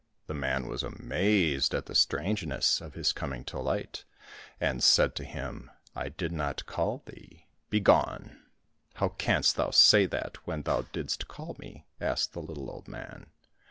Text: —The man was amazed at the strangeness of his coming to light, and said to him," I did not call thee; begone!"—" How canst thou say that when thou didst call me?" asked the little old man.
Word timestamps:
—The 0.25 0.33
man 0.33 0.67
was 0.67 0.81
amazed 0.81 1.75
at 1.75 1.85
the 1.85 1.93
strangeness 1.93 2.81
of 2.81 2.95
his 2.95 3.11
coming 3.11 3.43
to 3.43 3.59
light, 3.59 4.03
and 4.59 4.83
said 4.83 5.13
to 5.13 5.23
him," 5.23 5.69
I 5.95 6.09
did 6.09 6.31
not 6.31 6.65
call 6.65 7.03
thee; 7.05 7.45
begone!"—" 7.69 8.39
How 8.95 9.09
canst 9.09 9.57
thou 9.57 9.69
say 9.69 10.07
that 10.07 10.37
when 10.47 10.63
thou 10.63 10.87
didst 10.91 11.27
call 11.27 11.55
me?" 11.59 11.85
asked 12.01 12.33
the 12.33 12.41
little 12.41 12.71
old 12.71 12.87
man. 12.87 13.27